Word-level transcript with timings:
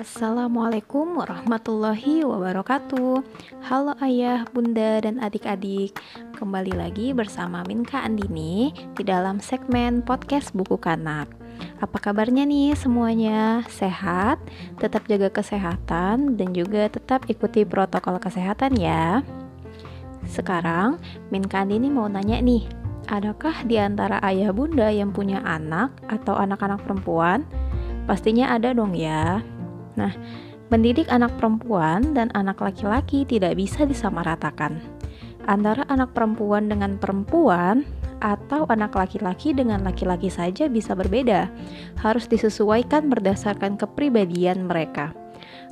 Assalamualaikum 0.00 1.20
warahmatullahi 1.20 2.24
wabarakatuh 2.24 3.20
Halo 3.68 3.92
ayah, 4.00 4.48
bunda, 4.48 5.04
dan 5.04 5.20
adik-adik 5.20 5.92
Kembali 6.40 6.72
lagi 6.72 7.12
bersama 7.12 7.60
Minka 7.68 8.00
Andini 8.00 8.72
Di 8.96 9.04
dalam 9.04 9.44
segmen 9.44 10.00
podcast 10.00 10.56
buku 10.56 10.80
kanak 10.80 11.28
Apa 11.84 12.08
kabarnya 12.08 12.48
nih 12.48 12.72
semuanya? 12.72 13.68
Sehat? 13.68 14.40
Tetap 14.80 15.04
jaga 15.04 15.28
kesehatan 15.28 16.40
Dan 16.40 16.56
juga 16.56 16.88
tetap 16.88 17.28
ikuti 17.28 17.68
protokol 17.68 18.16
kesehatan 18.16 18.72
ya 18.80 19.20
Sekarang 20.24 20.96
Minka 21.28 21.60
Andini 21.60 21.92
mau 21.92 22.08
nanya 22.08 22.40
nih 22.40 22.77
Adakah 23.08 23.64
di 23.64 23.80
antara 23.80 24.20
ayah 24.20 24.52
bunda 24.52 24.92
yang 24.92 25.16
punya 25.16 25.40
anak 25.40 25.96
atau 26.12 26.36
anak-anak 26.36 26.84
perempuan? 26.84 27.48
Pastinya 28.04 28.52
ada 28.52 28.76
dong 28.76 28.92
ya 28.92 29.40
Nah, 29.98 30.14
mendidik 30.70 31.10
anak 31.10 31.34
perempuan 31.42 32.14
dan 32.14 32.30
anak 32.38 32.62
laki-laki 32.62 33.26
tidak 33.26 33.58
bisa 33.58 33.82
disamaratakan. 33.82 34.78
Antara 35.50 35.82
anak 35.90 36.14
perempuan 36.14 36.70
dengan 36.70 36.94
perempuan 37.02 37.82
atau 38.22 38.62
anak 38.70 38.94
laki-laki 38.94 39.50
dengan 39.50 39.82
laki-laki 39.82 40.30
saja 40.30 40.70
bisa 40.70 40.94
berbeda. 40.94 41.50
Harus 41.98 42.30
disesuaikan 42.30 43.10
berdasarkan 43.10 43.74
kepribadian 43.74 44.70
mereka. 44.70 45.10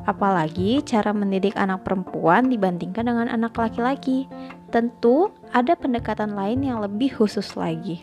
Apalagi 0.06 0.82
cara 0.82 1.14
mendidik 1.14 1.54
anak 1.54 1.86
perempuan 1.86 2.50
dibandingkan 2.50 3.06
dengan 3.06 3.28
anak 3.30 3.54
laki-laki. 3.54 4.26
Tentu 4.74 5.30
ada 5.54 5.78
pendekatan 5.78 6.34
lain 6.34 6.66
yang 6.66 6.82
lebih 6.82 7.14
khusus 7.14 7.54
lagi. 7.54 8.02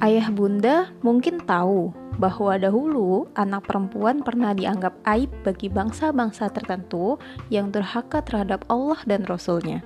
Ayah 0.00 0.32
bunda 0.32 0.88
mungkin 1.04 1.44
tahu 1.44 1.92
bahwa 2.20 2.56
dahulu 2.60 3.28
anak 3.32 3.64
perempuan 3.64 4.20
pernah 4.20 4.52
dianggap 4.52 4.92
aib 5.08 5.32
bagi 5.40 5.72
bangsa-bangsa 5.72 6.52
tertentu 6.52 7.16
yang 7.48 7.72
durhaka 7.72 8.20
terhadap 8.20 8.64
Allah 8.68 9.00
dan 9.08 9.24
Rasulnya. 9.24 9.80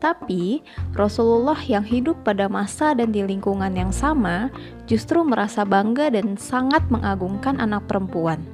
Tapi, 0.00 0.64
Rasulullah 0.96 1.60
yang 1.64 1.84
hidup 1.84 2.24
pada 2.24 2.48
masa 2.48 2.96
dan 2.96 3.12
di 3.12 3.20
lingkungan 3.20 3.72
yang 3.76 3.92
sama 3.92 4.48
justru 4.88 5.20
merasa 5.20 5.64
bangga 5.68 6.08
dan 6.08 6.40
sangat 6.40 6.84
mengagungkan 6.88 7.60
anak 7.60 7.84
perempuan. 7.84 8.53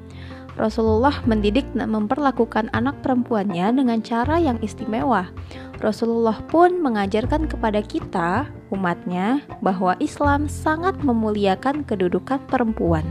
Rasulullah 0.60 1.24
mendidik 1.24 1.64
dan 1.72 1.88
memperlakukan 1.88 2.68
anak 2.76 3.00
perempuannya 3.00 3.72
dengan 3.72 4.04
cara 4.04 4.36
yang 4.36 4.60
istimewa. 4.60 5.32
Rasulullah 5.80 6.36
pun 6.52 6.84
mengajarkan 6.84 7.48
kepada 7.48 7.80
kita, 7.80 8.44
umatnya, 8.68 9.40
bahwa 9.64 9.96
Islam 9.96 10.44
sangat 10.52 11.00
memuliakan 11.00 11.88
kedudukan 11.88 12.44
perempuan. 12.44 13.08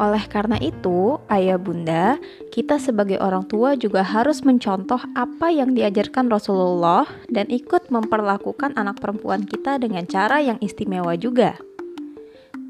Oleh 0.00 0.24
karena 0.32 0.56
itu, 0.56 1.20
ayah 1.28 1.60
bunda, 1.60 2.16
kita 2.48 2.80
sebagai 2.80 3.20
orang 3.20 3.44
tua 3.44 3.76
juga 3.76 4.00
harus 4.00 4.40
mencontoh 4.40 4.96
apa 5.12 5.52
yang 5.52 5.76
diajarkan 5.76 6.32
Rasulullah 6.32 7.04
dan 7.28 7.52
ikut 7.52 7.92
memperlakukan 7.92 8.80
anak 8.80 8.96
perempuan 8.96 9.44
kita 9.44 9.76
dengan 9.76 10.08
cara 10.08 10.40
yang 10.40 10.56
istimewa 10.64 11.20
juga. 11.20 11.60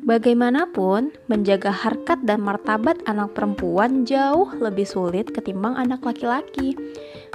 Bagaimanapun, 0.00 1.12
menjaga 1.28 1.68
harkat 1.68 2.24
dan 2.24 2.40
martabat 2.40 2.96
anak 3.04 3.36
perempuan 3.36 4.08
jauh 4.08 4.48
lebih 4.56 4.88
sulit 4.88 5.28
ketimbang 5.28 5.76
anak 5.76 6.00
laki-laki. 6.00 6.72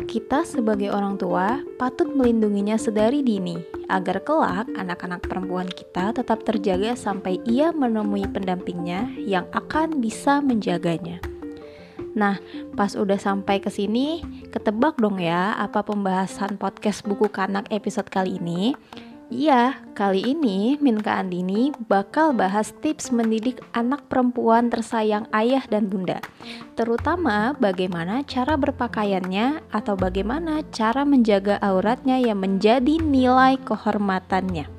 Kita 0.10 0.42
sebagai 0.42 0.90
orang 0.90 1.22
tua 1.22 1.62
patut 1.78 2.10
melindunginya 2.10 2.74
sedari 2.74 3.22
dini 3.22 3.62
agar 3.86 4.26
kelak 4.26 4.66
anak-anak 4.74 5.22
perempuan 5.30 5.70
kita 5.70 6.10
tetap 6.18 6.42
terjaga 6.42 6.98
sampai 6.98 7.38
ia 7.46 7.70
menemui 7.70 8.26
pendampingnya 8.34 9.14
yang 9.22 9.46
akan 9.54 10.02
bisa 10.02 10.42
menjaganya. 10.42 11.22
Nah, 12.18 12.42
pas 12.74 12.98
udah 12.98 13.22
sampai 13.22 13.62
ke 13.62 13.70
sini, 13.70 14.26
ketebak 14.50 14.98
dong 14.98 15.22
ya 15.22 15.54
apa 15.54 15.86
pembahasan 15.86 16.58
podcast 16.58 17.06
buku 17.06 17.30
kanak 17.30 17.70
episode 17.70 18.10
kali 18.10 18.42
ini. 18.42 18.74
Iya, 19.26 19.82
kali 19.98 20.22
ini 20.22 20.78
Minka 20.78 21.18
Andini 21.18 21.74
bakal 21.90 22.30
bahas 22.38 22.70
tips 22.86 23.10
mendidik 23.10 23.58
anak 23.74 24.06
perempuan 24.06 24.70
tersayang 24.70 25.26
ayah 25.34 25.66
dan 25.66 25.90
bunda. 25.90 26.22
Terutama 26.78 27.58
bagaimana 27.58 28.22
cara 28.22 28.54
berpakaiannya 28.54 29.66
atau 29.74 29.98
bagaimana 29.98 30.62
cara 30.70 31.02
menjaga 31.10 31.58
auratnya 31.58 32.22
yang 32.22 32.38
menjadi 32.38 33.02
nilai 33.02 33.58
kehormatannya. 33.66 34.70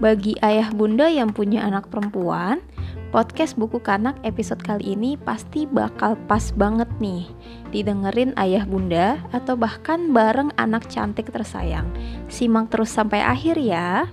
Bagi 0.00 0.40
ayah 0.40 0.72
bunda 0.72 1.04
yang 1.04 1.36
punya 1.36 1.60
anak 1.60 1.92
perempuan, 1.92 2.64
Podcast 3.14 3.54
Buku 3.54 3.78
Kanak 3.78 4.18
episode 4.26 4.58
kali 4.58 4.98
ini 4.98 5.14
pasti 5.14 5.70
bakal 5.70 6.18
pas 6.26 6.50
banget 6.50 6.90
nih. 6.98 7.30
Didengerin 7.70 8.34
ayah 8.34 8.66
bunda 8.66 9.22
atau 9.30 9.54
bahkan 9.54 10.10
bareng 10.10 10.50
anak 10.58 10.90
cantik 10.90 11.30
tersayang. 11.30 11.86
Simak 12.26 12.74
terus 12.74 12.90
sampai 12.90 13.22
akhir 13.22 13.54
ya. 13.54 14.10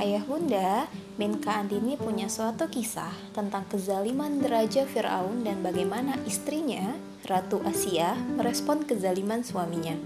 Ayah 0.00 0.24
bunda, 0.24 0.88
Minka 1.20 1.52
Andini 1.52 2.00
punya 2.00 2.32
suatu 2.32 2.64
kisah 2.72 3.12
tentang 3.36 3.68
kezaliman 3.68 4.40
deraja 4.40 4.88
Fir'aun 4.88 5.44
dan 5.44 5.60
bagaimana 5.60 6.16
istrinya, 6.24 6.96
Ratu 7.28 7.60
Asia, 7.60 8.16
merespon 8.40 8.88
kezaliman 8.88 9.44
suaminya. 9.44 10.00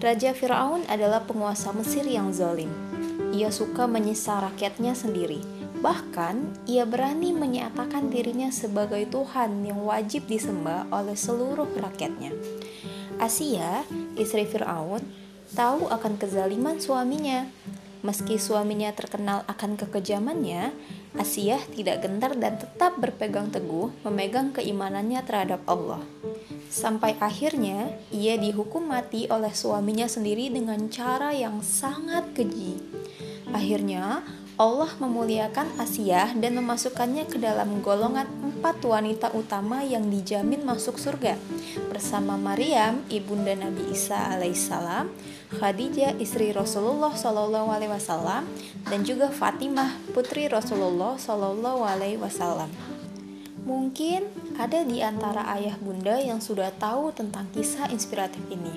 Raja 0.00 0.32
Firaun 0.32 0.80
adalah 0.88 1.20
penguasa 1.28 1.76
Mesir 1.76 2.08
yang 2.08 2.32
zalim. 2.32 2.72
Ia 3.36 3.52
suka 3.52 3.84
menyiksa 3.84 4.40
rakyatnya 4.40 4.96
sendiri. 4.96 5.44
Bahkan, 5.84 6.64
ia 6.64 6.88
berani 6.88 7.36
menyatakan 7.36 8.08
dirinya 8.08 8.48
sebagai 8.48 9.04
Tuhan 9.12 9.60
yang 9.60 9.84
wajib 9.84 10.24
disembah 10.24 10.88
oleh 10.88 11.12
seluruh 11.12 11.68
rakyatnya. 11.76 12.32
Asia, 13.20 13.84
istri 14.16 14.48
Firaun, 14.48 15.04
tahu 15.52 15.92
akan 15.92 16.16
kezaliman 16.16 16.80
suaminya. 16.80 17.44
Meski 18.00 18.40
suaminya 18.40 18.96
terkenal 18.96 19.44
akan 19.52 19.76
kekejamannya, 19.76 20.72
Asia 21.12 21.60
tidak 21.76 22.00
gentar 22.00 22.32
dan 22.40 22.56
tetap 22.56 22.96
berpegang 22.96 23.52
teguh 23.52 23.92
memegang 24.08 24.56
keimanannya 24.56 25.20
terhadap 25.28 25.60
Allah. 25.68 26.00
Sampai 26.70 27.18
akhirnya 27.18 27.98
ia 28.14 28.38
dihukum 28.38 28.86
mati 28.86 29.26
oleh 29.26 29.50
suaminya 29.50 30.06
sendiri 30.06 30.54
dengan 30.54 30.86
cara 30.86 31.34
yang 31.34 31.58
sangat 31.66 32.30
keji. 32.30 32.78
Akhirnya 33.50 34.22
Allah 34.54 34.92
memuliakan 35.02 35.80
Asia 35.80 36.30
dan 36.36 36.52
memasukkannya 36.62 37.26
ke 37.26 37.42
dalam 37.42 37.82
golongan 37.82 38.28
empat 38.44 38.84
wanita 38.84 39.32
utama 39.32 39.80
yang 39.80 40.06
dijamin 40.12 40.62
masuk 40.62 41.00
surga 41.00 41.40
bersama 41.88 42.36
Maryam 42.36 43.00
ibunda 43.08 43.56
Nabi 43.56 43.88
Isa 43.90 44.20
alaihissalam, 44.36 45.08
Khadijah 45.56 46.20
istri 46.20 46.52
Rasulullah 46.52 47.16
Shallallahu 47.16 47.72
alaihi 47.72 47.88
wasallam 47.88 48.44
dan 48.86 49.00
juga 49.02 49.32
Fatimah 49.32 49.96
putri 50.12 50.46
Rasulullah 50.46 51.16
Shallallahu 51.16 51.80
alaihi 51.80 52.20
wasallam. 52.20 52.68
Mungkin 53.64 54.28
ada 54.60 54.84
di 54.84 55.00
antara 55.00 55.48
ayah 55.56 55.80
bunda 55.80 56.20
yang 56.20 56.36
sudah 56.36 56.68
tahu 56.76 57.16
tentang 57.16 57.48
kisah 57.56 57.88
inspiratif 57.88 58.44
ini. 58.52 58.76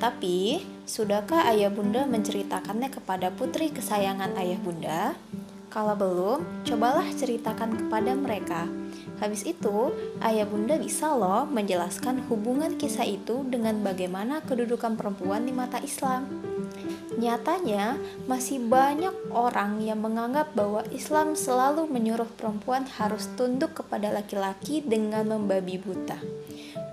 Tapi, 0.00 0.64
sudahkah 0.88 1.52
ayah 1.52 1.68
bunda 1.68 2.08
menceritakannya 2.08 2.88
kepada 2.88 3.28
putri 3.28 3.68
kesayangan 3.68 4.32
ayah 4.40 4.58
bunda? 4.64 5.00
Kalau 5.68 5.92
belum, 5.94 6.64
cobalah 6.64 7.04
ceritakan 7.12 7.76
kepada 7.76 8.16
mereka. 8.16 8.64
Habis 9.20 9.44
itu, 9.44 9.92
ayah 10.24 10.48
bunda 10.48 10.80
bisa 10.80 11.12
loh 11.12 11.44
menjelaskan 11.44 12.24
hubungan 12.32 12.80
kisah 12.80 13.04
itu 13.04 13.44
dengan 13.46 13.84
bagaimana 13.84 14.40
kedudukan 14.42 14.96
perempuan 14.96 15.44
di 15.44 15.52
mata 15.52 15.78
Islam. 15.84 16.51
Nyatanya, 17.20 18.00
masih 18.24 18.56
banyak 18.62 19.12
orang 19.32 19.84
yang 19.84 20.00
menganggap 20.00 20.56
bahwa 20.56 20.80
Islam 20.88 21.36
selalu 21.36 21.84
menyuruh 21.84 22.28
perempuan 22.40 22.88
harus 22.88 23.28
tunduk 23.36 23.76
kepada 23.84 24.08
laki-laki 24.08 24.80
dengan 24.80 25.28
membabi 25.28 25.76
buta. 25.76 26.16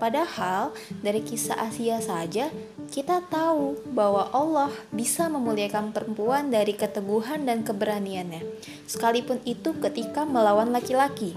Padahal, 0.00 0.72
dari 1.04 1.20
kisah 1.20 1.60
Asia 1.60 2.00
saja, 2.00 2.48
kita 2.88 3.20
tahu 3.28 3.80
bahwa 3.92 4.32
Allah 4.32 4.72
bisa 4.92 5.28
memuliakan 5.28 5.92
perempuan 5.92 6.48
dari 6.48 6.72
keteguhan 6.72 7.44
dan 7.44 7.60
keberaniannya, 7.60 8.40
sekalipun 8.88 9.44
itu 9.44 9.76
ketika 9.76 10.24
melawan 10.24 10.72
laki-laki. 10.72 11.36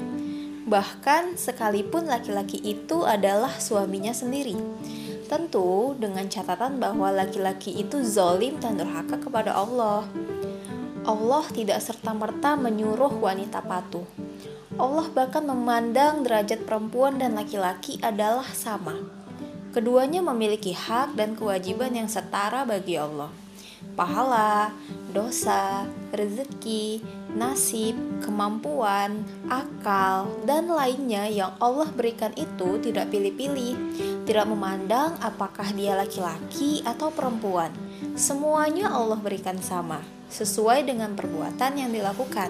Bahkan, 0.63 1.35
sekalipun 1.35 2.07
laki-laki 2.07 2.55
itu 2.63 3.03
adalah 3.03 3.51
suaminya 3.59 4.15
sendiri. 4.15 4.55
Tentu 5.33 5.97
dengan 5.97 6.29
catatan 6.29 6.77
bahwa 6.77 7.09
laki-laki 7.09 7.73
itu 7.73 8.05
zolim 8.05 8.61
dan 8.61 8.77
durhaka 8.77 9.17
kepada 9.17 9.57
Allah. 9.57 10.05
Allah 11.09 11.45
tidak 11.49 11.81
serta-merta 11.81 12.53
menyuruh 12.53 13.17
wanita 13.17 13.65
patuh. 13.65 14.05
Allah 14.77 15.09
bahkan 15.09 15.41
memandang 15.41 16.21
derajat 16.21 16.69
perempuan 16.69 17.17
dan 17.17 17.33
laki-laki 17.33 17.97
adalah 18.05 18.45
sama. 18.53 18.93
Keduanya 19.73 20.21
memiliki 20.21 20.77
hak 20.77 21.17
dan 21.17 21.33
kewajiban 21.33 21.97
yang 21.97 22.05
setara 22.05 22.61
bagi 22.61 23.01
Allah. 23.01 23.33
Pahala, 23.93 24.73
dosa, 25.13 25.85
rezeki, 26.09 27.05
nasib, 27.37 27.93
kemampuan, 28.25 29.21
akal, 29.45 30.33
dan 30.49 30.65
lainnya 30.65 31.29
yang 31.29 31.53
Allah 31.61 31.89
berikan 31.93 32.33
itu 32.33 32.81
tidak 32.81 33.13
pilih-pilih, 33.13 33.77
tidak 34.25 34.49
memandang 34.49 35.13
apakah 35.21 35.69
dia 35.77 35.93
laki-laki 35.93 36.81
atau 36.81 37.13
perempuan. 37.13 37.69
Semuanya 38.17 38.89
Allah 38.89 39.21
berikan 39.21 39.61
sama, 39.61 40.01
sesuai 40.33 40.89
dengan 40.89 41.13
perbuatan 41.13 41.77
yang 41.77 41.93
dilakukan. 41.93 42.49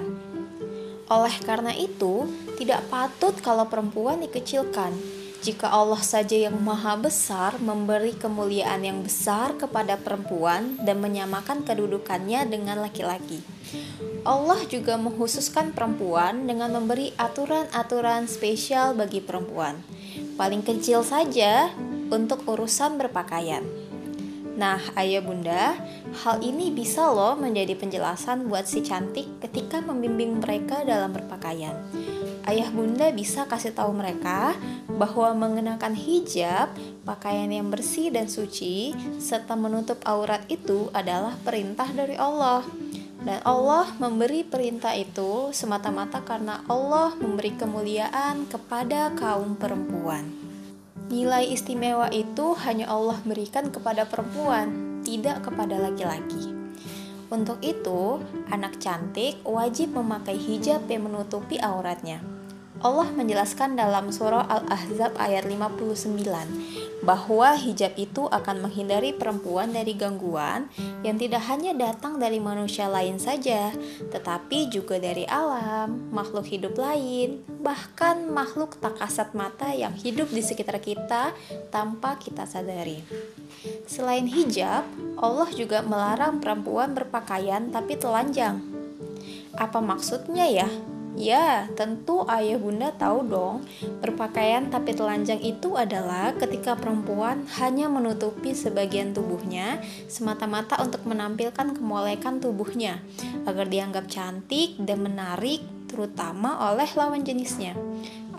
Oleh 1.12 1.36
karena 1.44 1.76
itu, 1.76 2.32
tidak 2.56 2.88
patut 2.88 3.36
kalau 3.44 3.68
perempuan 3.68 4.24
dikecilkan. 4.24 5.23
Jika 5.44 5.68
Allah 5.68 6.00
saja 6.00 6.40
yang 6.40 6.56
maha 6.64 6.96
besar 6.96 7.60
memberi 7.60 8.16
kemuliaan 8.16 8.80
yang 8.80 9.04
besar 9.04 9.60
kepada 9.60 10.00
perempuan 10.00 10.80
dan 10.88 11.04
menyamakan 11.04 11.68
kedudukannya 11.68 12.48
dengan 12.48 12.80
laki-laki. 12.80 13.44
Allah 14.24 14.64
juga 14.72 14.96
menghususkan 14.96 15.76
perempuan 15.76 16.48
dengan 16.48 16.72
memberi 16.72 17.12
aturan-aturan 17.20 18.24
spesial 18.32 18.96
bagi 18.96 19.20
perempuan. 19.20 19.84
Paling 20.40 20.64
kecil 20.64 21.04
saja 21.04 21.76
untuk 22.08 22.48
urusan 22.48 22.96
berpakaian. 22.96 23.68
Nah, 24.56 24.80
ayah 24.96 25.20
bunda, 25.20 25.76
hal 26.24 26.40
ini 26.40 26.72
bisa 26.72 27.12
loh 27.12 27.36
menjadi 27.36 27.76
penjelasan 27.76 28.48
buat 28.48 28.64
si 28.64 28.80
cantik 28.80 29.28
ketika 29.44 29.84
membimbing 29.84 30.40
mereka 30.40 30.88
dalam 30.88 31.12
berpakaian. 31.12 31.76
Ayah 32.44 32.68
bunda 32.76 33.08
bisa 33.16 33.48
kasih 33.48 33.72
tahu 33.72 33.96
mereka 33.96 34.52
bahwa 34.92 35.32
mengenakan 35.32 35.96
hijab, 35.96 36.76
pakaian 37.08 37.48
yang 37.48 37.72
bersih 37.72 38.12
dan 38.12 38.28
suci, 38.28 38.92
serta 39.16 39.56
menutup 39.56 40.04
aurat 40.04 40.44
itu 40.52 40.92
adalah 40.92 41.40
perintah 41.48 41.88
dari 41.96 42.20
Allah. 42.20 42.68
Dan 43.24 43.40
Allah 43.48 43.88
memberi 43.96 44.44
perintah 44.44 44.92
itu 44.92 45.56
semata-mata 45.56 46.20
karena 46.28 46.60
Allah 46.68 47.16
memberi 47.16 47.56
kemuliaan 47.56 48.52
kepada 48.52 49.16
kaum 49.16 49.56
perempuan. 49.56 50.28
Nilai 51.08 51.48
istimewa 51.48 52.12
itu 52.12 52.52
hanya 52.68 52.92
Allah 52.92 53.24
berikan 53.24 53.72
kepada 53.72 54.04
perempuan, 54.04 55.00
tidak 55.08 55.48
kepada 55.48 55.80
laki-laki. 55.80 56.52
Untuk 57.32 57.64
itu, 57.64 58.20
anak 58.52 58.84
cantik 58.84 59.40
wajib 59.48 59.96
memakai 59.96 60.36
hijab 60.36 60.84
yang 60.92 61.08
menutupi 61.08 61.56
auratnya. 61.64 62.33
Allah 62.84 63.08
menjelaskan 63.16 63.80
dalam 63.80 64.12
surah 64.12 64.44
Al-Ahzab 64.44 65.16
ayat 65.16 65.48
59 65.48 66.20
bahwa 67.04 67.56
hijab 67.56 67.96
itu 67.96 68.28
akan 68.28 68.64
menghindari 68.68 69.16
perempuan 69.16 69.72
dari 69.72 69.96
gangguan 69.96 70.68
yang 71.04 71.16
tidak 71.16 71.48
hanya 71.48 71.72
datang 71.76 72.20
dari 72.20 72.44
manusia 72.44 72.92
lain 72.92 73.20
saja, 73.20 73.72
tetapi 74.12 74.68
juga 74.68 75.00
dari 75.00 75.24
alam, 75.28 76.12
makhluk 76.12 76.48
hidup 76.48 76.76
lain, 76.76 77.44
bahkan 77.64 78.28
makhluk 78.28 78.80
tak 78.80 79.00
kasat 79.00 79.32
mata 79.32 79.72
yang 79.72 79.96
hidup 79.96 80.32
di 80.32 80.44
sekitar 80.44 80.80
kita 80.84 81.36
tanpa 81.72 82.20
kita 82.20 82.44
sadari. 82.44 83.04
Selain 83.88 84.28
hijab, 84.28 84.84
Allah 85.20 85.50
juga 85.56 85.84
melarang 85.84 86.44
perempuan 86.44 86.92
berpakaian 86.96 87.68
tapi 87.72 87.96
telanjang. 87.96 88.60
Apa 89.56 89.80
maksudnya 89.80 90.48
ya? 90.52 90.68
Ya, 91.14 91.70
tentu 91.78 92.26
ayah 92.26 92.58
bunda 92.58 92.90
tahu 92.98 93.30
dong, 93.30 93.62
berpakaian 94.02 94.74
tapi 94.74 94.98
telanjang 94.98 95.38
itu 95.46 95.78
adalah 95.78 96.34
ketika 96.34 96.74
perempuan 96.74 97.46
hanya 97.62 97.86
menutupi 97.86 98.58
sebagian 98.58 99.14
tubuhnya 99.14 99.78
semata-mata 100.10 100.82
untuk 100.82 101.06
menampilkan 101.06 101.78
kemolekan 101.78 102.42
tubuhnya 102.42 102.98
agar 103.46 103.70
dianggap 103.70 104.10
cantik 104.10 104.74
dan 104.82 105.06
menarik 105.06 105.62
terutama 105.86 106.74
oleh 106.74 106.90
lawan 106.98 107.22
jenisnya. 107.22 107.78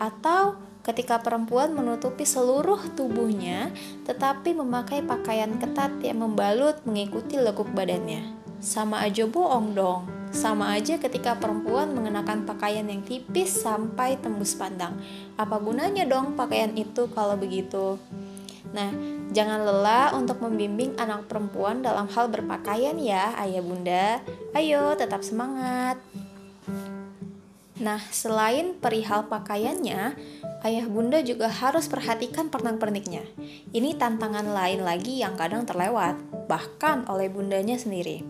Atau 0.02 0.58
ketika 0.82 1.22
perempuan 1.22 1.78
menutupi 1.78 2.26
seluruh 2.26 2.90
tubuhnya 2.98 3.70
tetapi 4.02 4.50
memakai 4.50 5.06
pakaian 5.06 5.62
ketat 5.62 5.94
yang 6.02 6.26
membalut 6.26 6.82
mengikuti 6.82 7.38
lekuk 7.38 7.70
badannya. 7.70 8.34
Sama 8.58 9.06
aja 9.06 9.30
bohong 9.30 9.78
dong. 9.78 10.23
Sama 10.34 10.74
aja 10.74 10.98
ketika 10.98 11.38
perempuan 11.38 11.94
mengenakan 11.94 12.42
pakaian 12.42 12.84
yang 12.90 13.06
tipis 13.06 13.54
sampai 13.54 14.18
tembus 14.18 14.58
pandang. 14.58 14.98
Apa 15.38 15.62
gunanya 15.62 16.02
dong 16.04 16.34
pakaian 16.34 16.74
itu 16.74 17.06
kalau 17.14 17.38
begitu? 17.38 18.02
Nah, 18.74 18.90
jangan 19.30 19.62
lelah 19.62 20.10
untuk 20.18 20.42
membimbing 20.42 20.98
anak 20.98 21.30
perempuan 21.30 21.86
dalam 21.86 22.10
hal 22.10 22.26
berpakaian 22.26 22.98
ya, 22.98 23.38
ayah 23.46 23.62
bunda. 23.62 24.18
Ayo, 24.50 24.98
tetap 24.98 25.22
semangat. 25.22 26.02
Nah, 27.78 28.02
selain 28.10 28.74
perihal 28.74 29.30
pakaiannya, 29.30 30.18
ayah 30.66 30.86
bunda 30.90 31.22
juga 31.22 31.46
harus 31.46 31.86
perhatikan 31.86 32.50
pernak-perniknya. 32.50 33.22
Ini 33.70 33.94
tantangan 33.94 34.50
lain 34.50 34.82
lagi 34.82 35.22
yang 35.22 35.38
kadang 35.38 35.62
terlewat, 35.62 36.18
bahkan 36.44 37.04
oleh 37.08 37.28
bundanya 37.32 37.76
sendiri. 37.76 38.24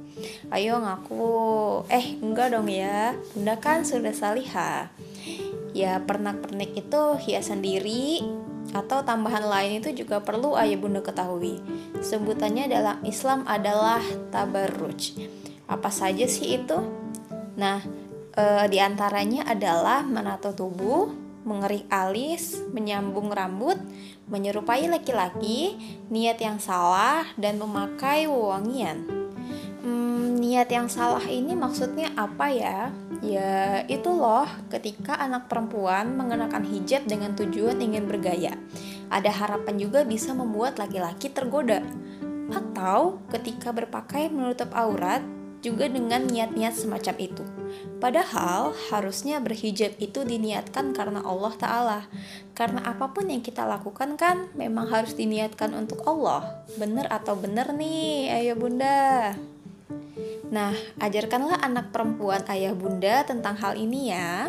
Ayo 0.50 0.78
ngaku, 0.78 1.26
eh 1.90 2.18
enggak 2.18 2.54
dong 2.54 2.70
ya, 2.70 3.14
bunda 3.34 3.58
kan 3.58 3.82
sudah 3.82 4.14
salihah. 4.14 4.90
Ya 5.74 5.98
pernak-pernik 6.02 6.86
itu 6.86 7.02
hiasan 7.26 7.58
diri 7.58 8.22
atau 8.74 9.06
tambahan 9.06 9.46
lain 9.46 9.82
itu 9.82 10.04
juga 10.04 10.22
perlu 10.22 10.58
ayah 10.58 10.78
bunda 10.78 11.02
ketahui. 11.02 11.62
Sebutannya 12.00 12.70
dalam 12.70 12.98
Islam 13.06 13.46
adalah 13.46 14.00
tabarruj. 14.34 15.18
Apa 15.70 15.88
saja 15.88 16.26
sih 16.26 16.58
itu? 16.58 16.78
Nah, 17.54 17.80
e, 18.34 18.44
di 18.68 18.78
antaranya 18.82 19.46
adalah 19.46 20.02
menato 20.02 20.50
tubuh, 20.52 21.10
mengerik 21.44 21.86
alis, 21.92 22.60
menyambung 22.72 23.30
rambut, 23.30 23.78
menyerupai 24.30 24.88
laki-laki, 24.88 25.76
niat 26.08 26.40
yang 26.40 26.56
salah, 26.56 27.28
dan 27.36 27.60
memakai 27.60 28.24
wewangian 28.24 29.24
niat 30.44 30.68
yang 30.68 30.86
salah 30.92 31.24
ini 31.24 31.56
maksudnya 31.56 32.12
apa 32.14 32.46
ya? 32.52 32.92
Ya, 33.24 33.82
itu 33.88 34.12
loh 34.12 34.44
ketika 34.68 35.16
anak 35.16 35.48
perempuan 35.48 36.12
mengenakan 36.14 36.62
hijab 36.68 37.08
dengan 37.08 37.32
tujuan 37.32 37.80
ingin 37.80 38.04
bergaya. 38.04 38.52
Ada 39.08 39.32
harapan 39.32 39.80
juga 39.80 40.04
bisa 40.04 40.36
membuat 40.36 40.76
laki-laki 40.76 41.32
tergoda. 41.32 41.80
Atau 42.52 43.24
ketika 43.32 43.72
berpakaian 43.72 44.36
menutup 44.36 44.68
aurat 44.76 45.24
juga 45.64 45.88
dengan 45.88 46.28
niat-niat 46.28 46.76
semacam 46.76 47.14
itu. 47.16 47.44
Padahal 47.98 48.76
harusnya 48.92 49.40
berhijab 49.40 49.96
itu 49.96 50.26
diniatkan 50.26 50.92
karena 50.92 51.24
Allah 51.24 51.54
Ta'ala 51.56 52.00
Karena 52.52 52.84
apa 52.84 53.16
pun 53.16 53.32
yang 53.32 53.40
kita 53.40 53.64
lakukan 53.64 54.20
kan 54.20 54.52
memang 54.52 54.92
harus 54.92 55.16
diniatkan 55.16 55.72
untuk 55.72 56.04
Allah 56.04 56.64
Bener 56.76 57.08
atau 57.08 57.32
bener 57.38 57.72
nih 57.72 58.28
ayo 58.34 58.54
bunda 58.60 59.32
Nah, 60.54 60.70
ajarkanlah 61.02 61.58
anak 61.66 61.90
perempuan 61.90 62.46
ayah 62.46 62.70
bunda 62.76 63.26
tentang 63.26 63.58
hal 63.58 63.74
ini 63.74 64.14
ya. 64.14 64.46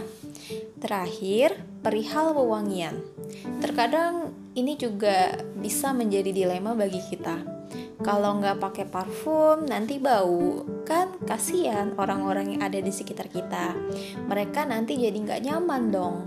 Terakhir, 0.78 1.58
perihal 1.82 2.38
wewangian. 2.38 3.02
Terkadang 3.58 4.30
ini 4.54 4.78
juga 4.78 5.34
bisa 5.58 5.98
menjadi 5.98 6.30
dilema 6.30 6.78
bagi 6.78 7.02
kita. 7.02 7.55
Kalau 8.06 8.38
nggak 8.38 8.62
pakai 8.62 8.86
parfum, 8.86 9.66
nanti 9.66 9.98
bau. 9.98 10.62
Kan 10.86 11.18
kasihan 11.26 11.98
orang-orang 11.98 12.54
yang 12.54 12.62
ada 12.62 12.78
di 12.78 12.94
sekitar 12.94 13.34
kita. 13.34 13.74
Mereka 14.30 14.70
nanti 14.70 14.94
jadi 15.02 15.18
nggak 15.18 15.42
nyaman 15.42 15.90
dong. 15.90 16.18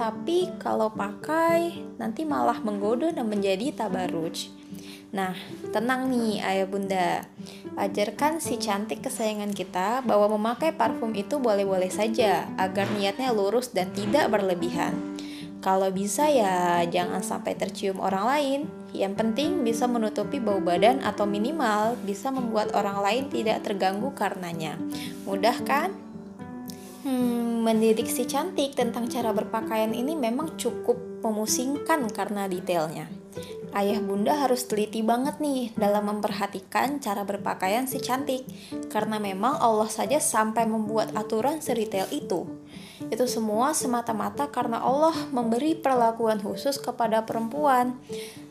Tapi 0.00 0.56
kalau 0.56 0.88
pakai, 0.88 1.76
nanti 2.00 2.24
malah 2.24 2.56
menggoda 2.64 3.12
dan 3.12 3.28
menjadi 3.28 3.68
tabaruj. 3.84 4.48
Nah, 5.12 5.36
tenang 5.76 6.08
nih 6.08 6.40
ayah 6.40 6.64
bunda. 6.64 7.28
Ajarkan 7.76 8.40
si 8.40 8.56
cantik 8.56 9.04
kesayangan 9.04 9.52
kita 9.52 10.00
bahwa 10.08 10.40
memakai 10.40 10.72
parfum 10.72 11.12
itu 11.12 11.36
boleh-boleh 11.36 11.92
saja 11.92 12.48
agar 12.56 12.88
niatnya 12.96 13.36
lurus 13.36 13.76
dan 13.76 13.92
tidak 13.92 14.32
berlebihan. 14.32 14.96
Kalau 15.60 15.88
bisa 15.92 16.28
ya 16.28 16.84
jangan 16.88 17.20
sampai 17.20 17.56
tercium 17.56 18.00
orang 18.00 18.24
lain. 18.24 18.60
Yang 18.96 19.14
penting 19.20 19.60
bisa 19.60 19.84
menutupi 19.84 20.40
bau 20.40 20.56
badan 20.58 21.04
atau 21.04 21.28
minimal 21.28 22.00
bisa 22.00 22.32
membuat 22.32 22.72
orang 22.72 23.04
lain 23.04 23.24
tidak 23.28 23.60
terganggu 23.60 24.08
karenanya. 24.16 24.80
Mudah 25.28 25.56
kan? 25.68 25.92
Hmm, 27.04 27.62
mendidik 27.62 28.10
si 28.10 28.26
cantik 28.26 28.74
tentang 28.74 29.06
cara 29.06 29.30
berpakaian 29.30 29.92
ini 29.94 30.16
memang 30.16 30.56
cukup 30.58 30.96
memusingkan 31.22 32.08
karena 32.10 32.48
detailnya. 32.50 33.15
Ayah 33.76 34.00
bunda 34.00 34.32
harus 34.32 34.64
teliti 34.64 35.04
banget 35.04 35.36
nih 35.36 35.68
dalam 35.76 36.08
memperhatikan 36.08 36.96
cara 36.96 37.28
berpakaian 37.28 37.84
si 37.84 38.00
cantik. 38.00 38.48
Karena 38.88 39.20
memang 39.20 39.60
Allah 39.60 39.92
saja 39.92 40.16
sampai 40.16 40.64
membuat 40.64 41.12
aturan 41.12 41.60
seretail 41.60 42.08
itu. 42.08 42.48
Itu 43.12 43.28
semua 43.28 43.76
semata-mata 43.76 44.48
karena 44.48 44.80
Allah 44.80 45.12
memberi 45.28 45.76
perlakuan 45.76 46.40
khusus 46.40 46.80
kepada 46.80 47.28
perempuan. 47.28 48.00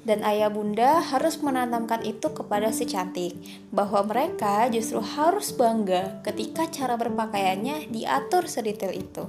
Dan 0.06 0.22
ayah 0.22 0.54
bunda 0.54 1.02
harus 1.02 1.42
menanamkan 1.42 2.06
itu 2.06 2.30
kepada 2.30 2.70
si 2.70 2.86
cantik. 2.86 3.34
Bahwa 3.74 4.06
mereka 4.06 4.70
justru 4.70 5.02
harus 5.02 5.50
bangga 5.58 6.22
ketika 6.22 6.70
cara 6.70 7.02
berpakaiannya 7.02 7.90
diatur 7.90 8.46
sedetail 8.46 8.94
itu. 8.94 9.26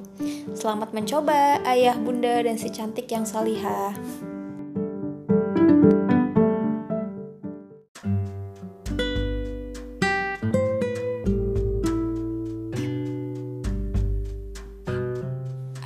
Selamat 0.53 0.93
mencoba 0.93 1.65
ayah 1.65 1.97
bunda 1.97 2.45
dan 2.45 2.61
si 2.61 2.69
cantik 2.69 3.09
yang 3.09 3.25
salihah 3.25 3.97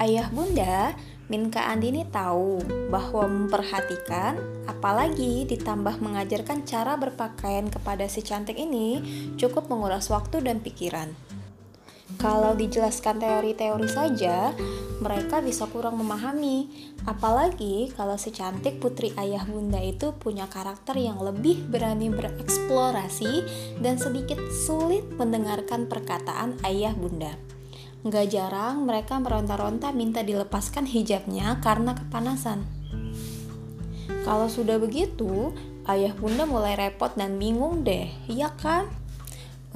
Ayah 0.00 0.33
bunda, 0.33 0.97
Minka 1.28 1.69
Andini 1.69 2.09
tahu 2.09 2.57
bahwa 2.88 3.28
memperhatikan, 3.28 4.40
apalagi 4.64 5.45
ditambah 5.45 6.00
mengajarkan 6.00 6.64
cara 6.64 6.97
berpakaian 6.97 7.69
kepada 7.69 8.09
si 8.09 8.25
cantik 8.25 8.57
ini 8.57 9.04
cukup 9.37 9.69
menguras 9.69 10.09
waktu 10.09 10.40
dan 10.40 10.64
pikiran. 10.64 11.12
Kalau 12.16 12.57
dijelaskan 12.57 13.21
teori-teori 13.21 13.88
saja, 13.92 14.57
mereka 15.04 15.45
bisa 15.45 15.69
kurang 15.69 16.00
memahami. 16.00 16.66
Apalagi 17.04 17.92
kalau 17.92 18.16
si 18.16 18.33
cantik 18.33 18.80
putri 18.80 19.12
ayah 19.21 19.45
bunda 19.45 19.78
itu 19.78 20.16
punya 20.16 20.49
karakter 20.49 20.97
yang 20.97 21.21
lebih 21.21 21.69
berani 21.69 22.09
bereksplorasi 22.09 23.45
dan 23.85 24.00
sedikit 24.00 24.40
sulit 24.49 25.04
mendengarkan 25.21 25.87
perkataan 25.87 26.57
ayah 26.64 26.97
bunda. 26.97 27.50
Gak 28.00 28.33
jarang 28.33 28.88
mereka 28.88 29.21
meronta-ronta 29.21 29.92
minta 29.92 30.25
dilepaskan 30.25 30.88
hijabnya 30.88 31.61
karena 31.61 31.92
kepanasan. 31.92 32.64
Kalau 34.25 34.49
sudah 34.49 34.80
begitu, 34.80 35.52
ayah 35.85 36.16
bunda 36.16 36.49
mulai 36.49 36.80
repot 36.80 37.12
dan 37.12 37.37
bingung 37.37 37.85
deh, 37.85 38.09
iya 38.25 38.57
kan? 38.57 38.88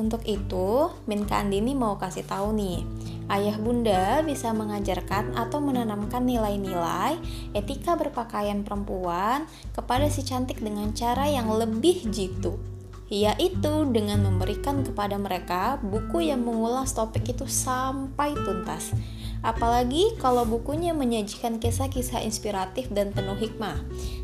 Untuk 0.00 0.24
itu, 0.24 0.88
Min 1.04 1.28
Kandini 1.28 1.76
mau 1.76 2.00
kasih 2.00 2.24
tahu 2.24 2.56
nih, 2.56 2.80
ayah 3.28 3.60
bunda 3.60 4.24
bisa 4.24 4.56
mengajarkan 4.56 5.36
atau 5.36 5.60
menanamkan 5.60 6.24
nilai-nilai 6.24 7.20
etika 7.52 7.92
berpakaian 7.92 8.64
perempuan 8.64 9.44
kepada 9.76 10.08
si 10.08 10.24
cantik 10.24 10.64
dengan 10.64 10.96
cara 10.96 11.28
yang 11.28 11.52
lebih 11.52 12.08
jitu 12.08 12.73
yaitu 13.12 13.84
dengan 13.92 14.24
memberikan 14.24 14.80
kepada 14.80 15.20
mereka 15.20 15.76
buku 15.84 16.28
yang 16.32 16.40
mengulas 16.40 16.96
topik 16.96 17.28
itu 17.28 17.44
sampai 17.44 18.32
tuntas. 18.32 18.96
Apalagi 19.44 20.16
kalau 20.16 20.48
bukunya 20.48 20.96
menyajikan 20.96 21.60
kisah-kisah 21.60 22.24
inspiratif 22.24 22.88
dan 22.88 23.12
penuh 23.12 23.36
hikmah, 23.36 23.76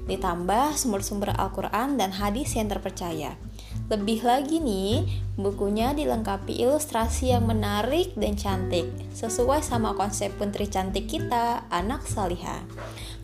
ditambah 0.09 0.81
sumber-sumber 0.81 1.37
Al-Quran 1.37 2.01
dan 2.01 2.17
hadis 2.17 2.57
yang 2.57 2.73
terpercaya. 2.73 3.37
Lebih 3.91 4.23
lagi 4.23 4.63
nih, 4.63 5.03
bukunya 5.35 5.91
dilengkapi 5.91 6.63
ilustrasi 6.63 7.35
yang 7.35 7.51
menarik 7.51 8.15
dan 8.15 8.39
cantik, 8.39 8.87
sesuai 9.11 9.67
sama 9.67 9.99
konsep 9.99 10.31
putri 10.39 10.71
cantik 10.71 11.11
kita, 11.11 11.67
anak 11.75 12.07
salihah. 12.07 12.63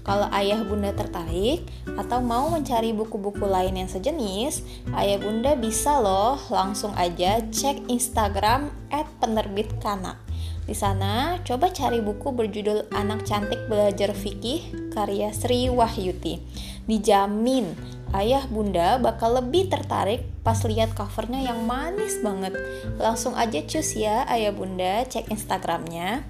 Kalau 0.02 0.26
ayah 0.35 0.66
bunda 0.66 0.90
tertarik 0.90 1.70
atau 1.94 2.18
mau 2.18 2.50
mencari 2.50 2.90
buku-buku 2.90 3.46
lain 3.46 3.78
yang 3.78 3.87
sejenis, 3.87 4.66
ayah 4.99 5.23
bunda 5.23 5.54
bisa 5.54 6.02
loh 6.02 6.35
langsung 6.50 6.90
aja 6.99 7.46
cek 7.46 7.87
Instagram 7.87 8.75
penerbit 9.23 9.70
kanak. 9.78 10.18
Di 10.66 10.75
sana, 10.75 11.38
coba 11.46 11.70
cari 11.70 12.02
buku 12.02 12.35
berjudul 12.35 12.90
Anak 12.90 13.23
Cantik 13.23 13.70
Belajar 13.70 14.11
Fikih 14.11 14.90
karya 14.90 15.30
Sri 15.30 15.70
Wahyuti. 15.70 16.42
Dijamin, 16.87 17.75
ayah 18.14 18.47
bunda 18.47 19.02
bakal 19.02 19.43
lebih 19.43 19.66
tertarik 19.66 20.23
pas 20.47 20.62
lihat 20.62 20.95
covernya 20.95 21.50
yang 21.50 21.66
manis 21.66 22.23
banget. 22.23 22.55
Langsung 22.95 23.35
aja 23.35 23.59
cus 23.59 23.99
ya 23.99 24.23
ayah 24.31 24.55
bunda 24.55 25.02
cek 25.02 25.26
Instagramnya. 25.26 26.23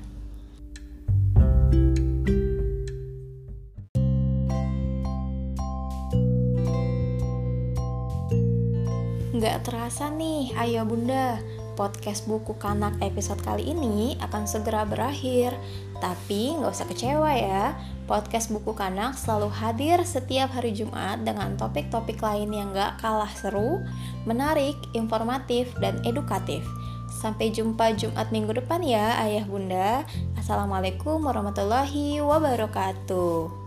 Nggak 9.36 9.68
terasa 9.68 10.08
nih, 10.08 10.56
ayo 10.56 10.88
bunda, 10.88 11.36
podcast 11.76 12.24
buku 12.24 12.56
kanak 12.56 12.96
episode 13.04 13.38
kali 13.44 13.70
ini 13.70 14.16
akan 14.24 14.48
segera 14.48 14.82
berakhir. 14.88 15.52
Tapi 16.00 16.56
nggak 16.56 16.72
usah 16.72 16.88
kecewa 16.88 17.30
ya, 17.36 17.76
podcast 18.08 18.48
buku 18.48 18.72
kanak 18.72 19.14
selalu 19.14 19.52
hadir 19.52 20.00
setiap 20.02 20.50
hari 20.56 20.72
Jumat 20.72 21.22
dengan 21.22 21.54
topik-topik 21.60 22.18
lain 22.18 22.50
yang 22.50 22.72
nggak 22.72 22.98
kalah 22.98 23.30
seru, 23.36 23.84
menarik, 24.24 24.74
informatif, 24.96 25.70
dan 25.78 26.00
edukatif. 26.02 26.64
Sampai 27.12 27.52
jumpa 27.52 27.94
Jumat 27.94 28.32
minggu 28.34 28.56
depan 28.56 28.82
ya 28.82 29.16
ayah 29.22 29.44
bunda. 29.46 30.02
Assalamualaikum 30.36 31.22
warahmatullahi 31.22 32.20
wabarakatuh. 32.24 33.65